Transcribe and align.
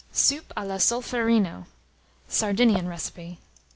SOUP 0.11 0.51
A 0.57 0.65
LA 0.65 0.77
SOLFERINO 0.79 1.67
(Sardinian 2.27 2.87
Recipe). 2.87 3.37